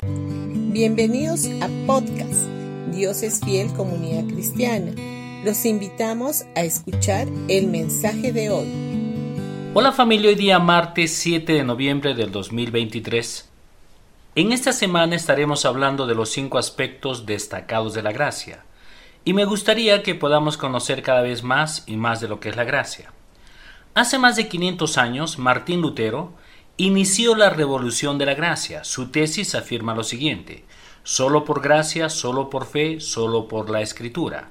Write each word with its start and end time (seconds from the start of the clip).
Bienvenidos 0.00 1.48
a 1.60 1.68
podcast 1.84 2.46
Dios 2.92 3.24
es 3.24 3.40
fiel 3.40 3.72
comunidad 3.72 4.32
cristiana. 4.32 4.92
Los 5.44 5.64
invitamos 5.66 6.44
a 6.54 6.60
escuchar 6.60 7.26
el 7.48 7.66
mensaje 7.66 8.32
de 8.32 8.48
hoy. 8.50 9.72
Hola 9.74 9.90
familia, 9.90 10.28
hoy 10.28 10.36
día 10.36 10.60
martes 10.60 11.16
7 11.16 11.52
de 11.52 11.64
noviembre 11.64 12.14
del 12.14 12.30
2023. 12.30 13.50
En 14.36 14.52
esta 14.52 14.72
semana 14.72 15.16
estaremos 15.16 15.64
hablando 15.64 16.06
de 16.06 16.14
los 16.14 16.30
cinco 16.30 16.58
aspectos 16.58 17.26
destacados 17.26 17.92
de 17.92 18.02
la 18.02 18.12
gracia. 18.12 18.64
Y 19.24 19.32
me 19.32 19.46
gustaría 19.46 20.04
que 20.04 20.14
podamos 20.14 20.56
conocer 20.56 21.02
cada 21.02 21.22
vez 21.22 21.42
más 21.42 21.82
y 21.88 21.96
más 21.96 22.20
de 22.20 22.28
lo 22.28 22.38
que 22.38 22.50
es 22.50 22.56
la 22.56 22.62
gracia. 22.62 23.12
Hace 23.94 24.16
más 24.16 24.36
de 24.36 24.46
500 24.46 24.96
años, 24.96 25.38
Martín 25.40 25.80
Lutero 25.80 26.34
inició 26.78 27.34
la 27.34 27.50
revolución 27.50 28.18
de 28.18 28.26
la 28.26 28.34
gracia. 28.34 28.84
Su 28.84 29.08
tesis 29.10 29.56
afirma 29.56 29.96
lo 29.96 30.04
siguiente, 30.04 30.64
solo 31.02 31.44
por 31.44 31.60
gracia, 31.60 32.08
solo 32.08 32.48
por 32.48 32.66
fe, 32.66 33.00
solo 33.00 33.48
por 33.48 33.68
la 33.68 33.82
escritura. 33.82 34.50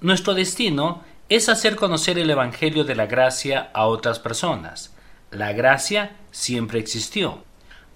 Nuestro 0.00 0.32
destino 0.32 1.04
es 1.28 1.50
hacer 1.50 1.76
conocer 1.76 2.18
el 2.18 2.30
Evangelio 2.30 2.84
de 2.84 2.94
la 2.94 3.06
gracia 3.06 3.70
a 3.74 3.86
otras 3.86 4.18
personas. 4.18 4.94
La 5.30 5.52
gracia 5.52 6.16
siempre 6.30 6.78
existió, 6.78 7.44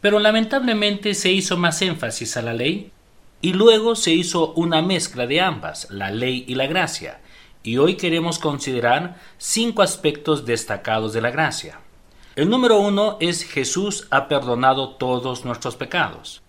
pero 0.02 0.18
lamentablemente 0.18 1.14
se 1.14 1.32
hizo 1.32 1.56
más 1.56 1.80
énfasis 1.80 2.36
a 2.36 2.42
la 2.42 2.52
ley 2.52 2.92
y 3.40 3.54
luego 3.54 3.96
se 3.96 4.12
hizo 4.12 4.52
una 4.52 4.82
mezcla 4.82 5.26
de 5.26 5.40
ambas, 5.40 5.88
la 5.90 6.10
ley 6.10 6.44
y 6.46 6.56
la 6.56 6.66
gracia, 6.66 7.20
y 7.62 7.78
hoy 7.78 7.96
queremos 7.96 8.38
considerar 8.38 9.16
cinco 9.38 9.80
aspectos 9.80 10.44
destacados 10.44 11.14
de 11.14 11.22
la 11.22 11.30
gracia. 11.30 11.80
El 12.36 12.50
número 12.50 12.78
uno 12.78 13.16
es 13.18 13.44
Jesús 13.44 14.06
ha 14.10 14.28
perdonado 14.28 14.90
todos 14.90 15.46
nuestros 15.46 15.74
pecados. 15.74 16.42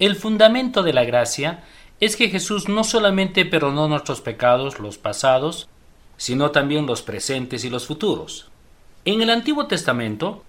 El 0.00 0.16
fundamento 0.16 0.82
de 0.82 0.92
la 0.92 1.04
gracia 1.04 1.62
es 2.00 2.16
que 2.16 2.28
Jesús 2.28 2.68
no 2.68 2.82
solamente 2.82 3.44
perdonó 3.44 3.86
nuestros 3.86 4.20
pecados, 4.20 4.80
los 4.80 4.98
pasados, 4.98 5.68
sino 6.16 6.50
también 6.50 6.86
los 6.86 7.02
presentes 7.02 7.64
y 7.64 7.70
los 7.70 7.86
futuros. 7.86 8.50
En 9.04 9.22
el 9.22 9.30
Antiguo 9.30 9.68
Testamento, 9.68 10.42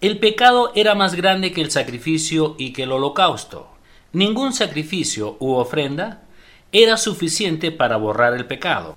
el 0.00 0.20
pecado 0.20 0.70
era 0.76 0.94
más 0.94 1.16
grande 1.16 1.50
que 1.52 1.60
el 1.60 1.72
sacrificio 1.72 2.54
y 2.56 2.72
que 2.72 2.84
el 2.84 2.92
holocausto. 2.92 3.66
Ningún 4.12 4.52
sacrificio 4.52 5.38
u 5.40 5.54
ofrenda 5.54 6.22
era 6.70 6.98
suficiente 6.98 7.72
para 7.72 7.96
borrar 7.96 8.34
el 8.34 8.46
pecado. 8.46 8.96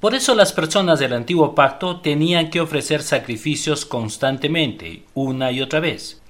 Por 0.00 0.14
eso 0.14 0.36
las 0.36 0.52
personas 0.52 1.00
del 1.00 1.12
antiguo 1.12 1.56
pacto 1.56 2.00
tenían 2.00 2.50
que 2.50 2.60
ofrecer 2.60 3.02
sacrificios 3.02 3.84
constantemente, 3.84 5.02
una 5.14 5.50
y 5.50 5.60
otra 5.60 5.80
vez. 5.80 6.22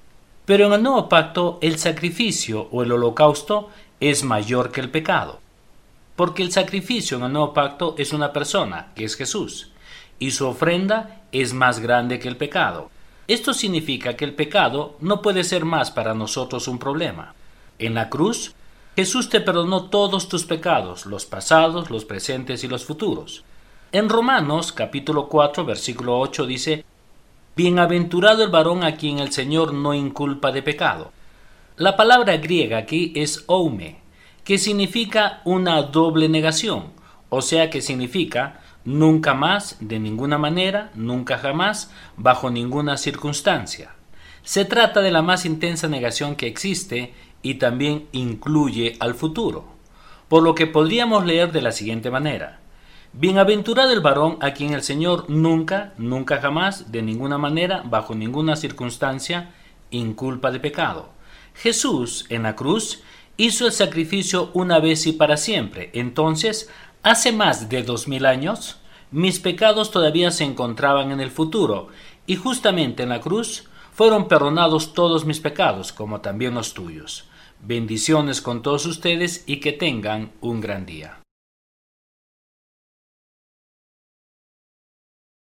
Pero 0.45 0.65
en 0.65 0.73
el 0.73 0.81
nuevo 0.81 1.07
pacto 1.07 1.59
el 1.61 1.77
sacrificio 1.77 2.67
o 2.71 2.81
el 2.81 2.91
holocausto 2.91 3.69
es 3.99 4.23
mayor 4.23 4.71
que 4.71 4.81
el 4.81 4.89
pecado. 4.89 5.39
Porque 6.15 6.41
el 6.41 6.51
sacrificio 6.51 7.17
en 7.17 7.25
el 7.25 7.33
nuevo 7.33 7.53
pacto 7.53 7.93
es 7.99 8.11
una 8.11 8.33
persona, 8.33 8.87
que 8.95 9.03
es 9.03 9.15
Jesús, 9.15 9.69
y 10.17 10.31
su 10.31 10.47
ofrenda 10.47 11.21
es 11.31 11.53
más 11.53 11.79
grande 11.79 12.17
que 12.17 12.27
el 12.27 12.37
pecado. 12.37 12.89
Esto 13.27 13.53
significa 13.53 14.15
que 14.15 14.25
el 14.25 14.33
pecado 14.33 14.97
no 14.99 15.21
puede 15.21 15.43
ser 15.43 15.63
más 15.63 15.91
para 15.91 16.15
nosotros 16.15 16.67
un 16.67 16.79
problema. 16.79 17.35
En 17.77 17.93
la 17.93 18.09
cruz, 18.09 18.55
Jesús 18.95 19.29
te 19.29 19.41
perdonó 19.41 19.91
todos 19.91 20.27
tus 20.27 20.45
pecados, 20.45 21.05
los 21.05 21.27
pasados, 21.27 21.91
los 21.91 22.03
presentes 22.03 22.63
y 22.63 22.67
los 22.67 22.83
futuros. 22.83 23.43
En 23.91 24.07
Romanos 24.07 24.71
capítulo 24.71 25.29
4 25.29 25.65
versículo 25.65 26.19
8 26.19 26.45
dice, 26.45 26.85
Bienaventurado 27.55 28.43
el 28.43 28.51
varón 28.51 28.83
a 28.83 28.95
quien 28.97 29.17
el 29.17 29.31
Señor 29.31 29.73
no 29.73 29.95
inculpa 29.95 30.51
de 30.51 30.61
pecado. 30.61 31.11
La 31.75 31.97
palabra 31.97 32.37
griega 32.37 32.77
aquí 32.77 33.11
es 33.15 33.45
oume, 33.47 34.01
que 34.43 34.59
significa 34.59 35.41
una 35.43 35.81
doble 35.81 36.29
negación, 36.29 36.91
o 37.29 37.41
sea 37.41 37.71
que 37.71 37.81
significa 37.81 38.59
nunca 38.85 39.33
más, 39.33 39.77
de 39.79 39.97
ninguna 39.97 40.37
manera, 40.37 40.91
nunca 40.93 41.39
jamás, 41.39 41.91
bajo 42.15 42.51
ninguna 42.51 42.95
circunstancia. 42.95 43.95
Se 44.43 44.65
trata 44.65 45.01
de 45.01 45.09
la 45.09 45.23
más 45.23 45.45
intensa 45.45 45.87
negación 45.87 46.35
que 46.35 46.45
existe 46.45 47.15
y 47.41 47.55
también 47.55 48.07
incluye 48.11 48.97
al 48.99 49.15
futuro, 49.15 49.65
por 50.27 50.43
lo 50.43 50.53
que 50.53 50.67
podríamos 50.67 51.25
leer 51.25 51.51
de 51.51 51.63
la 51.63 51.71
siguiente 51.71 52.11
manera. 52.11 52.59
Bienaventurado 53.13 53.91
el 53.91 54.01
varón 54.01 54.37
a 54.39 54.53
quien 54.53 54.73
el 54.73 54.83
Señor 54.83 55.29
nunca, 55.29 55.93
nunca 55.97 56.39
jamás, 56.39 56.91
de 56.91 57.01
ninguna 57.01 57.39
manera, 57.39 57.81
bajo 57.83 58.13
ninguna 58.13 58.55
circunstancia, 58.55 59.51
inculpa 59.89 60.51
de 60.51 60.59
pecado. 60.59 61.09
Jesús, 61.55 62.27
en 62.29 62.43
la 62.43 62.55
cruz, 62.55 63.01
hizo 63.35 63.65
el 63.65 63.71
sacrificio 63.71 64.51
una 64.53 64.79
vez 64.79 65.07
y 65.07 65.13
para 65.13 65.37
siempre. 65.37 65.89
Entonces, 65.93 66.69
hace 67.01 67.31
más 67.31 67.67
de 67.67 67.81
dos 67.81 68.07
mil 68.07 68.27
años, 68.27 68.77
mis 69.11 69.39
pecados 69.39 69.89
todavía 69.89 70.29
se 70.29 70.43
encontraban 70.43 71.11
en 71.11 71.19
el 71.19 71.31
futuro, 71.31 71.87
y 72.27 72.35
justamente 72.35 73.03
en 73.03 73.09
la 73.09 73.21
cruz 73.21 73.63
fueron 73.91 74.27
perdonados 74.27 74.93
todos 74.93 75.25
mis 75.25 75.39
pecados, 75.39 75.91
como 75.91 76.21
también 76.21 76.53
los 76.53 76.75
tuyos. 76.75 77.25
Bendiciones 77.59 78.39
con 78.39 78.61
todos 78.61 78.85
ustedes 78.85 79.43
y 79.47 79.59
que 79.59 79.73
tengan 79.73 80.31
un 80.41 80.61
gran 80.61 80.85
día. 80.85 81.19